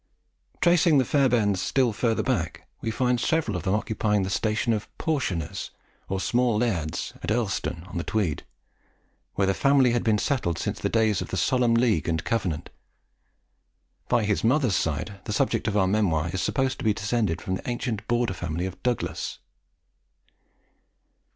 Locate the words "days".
10.89-11.21